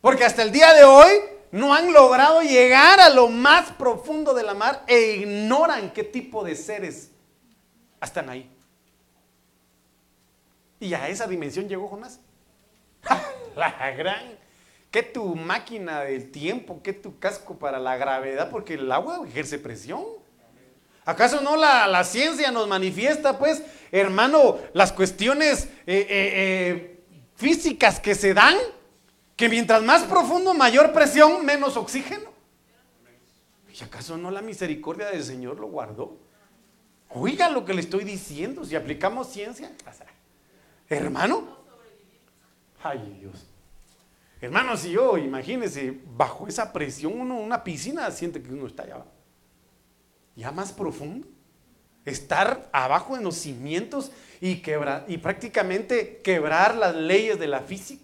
[0.00, 1.12] Porque hasta el día de hoy
[1.54, 6.42] no han logrado llegar a lo más profundo de la mar e ignoran qué tipo
[6.42, 7.12] de seres
[8.02, 8.50] están ahí.
[10.80, 12.18] Y a esa dimensión llegó Jonás.
[13.56, 14.36] la gran,
[14.90, 19.60] que tu máquina del tiempo, que tu casco para la gravedad, porque el agua ejerce
[19.60, 20.02] presión.
[21.04, 27.00] ¿Acaso no la, ciencia nos manifiesta, pues, hermano, las cuestiones eh, eh, eh,
[27.36, 28.56] físicas que se dan?
[29.36, 32.32] Que mientras más profundo, mayor presión, menos oxígeno.
[33.72, 36.16] ¿Y acaso no la misericordia del Señor lo guardó?
[37.10, 39.72] Oiga lo que le estoy diciendo, si aplicamos ciencia,
[40.88, 41.58] hermano.
[42.82, 43.46] Ay, Dios.
[44.40, 49.04] Hermano, si yo, imagínese, bajo esa presión, uno, una piscina siente que uno está allá
[50.36, 51.26] Ya más profundo.
[52.04, 54.56] Estar abajo en los cimientos y
[55.16, 58.02] prácticamente quebrar las leyes de la física.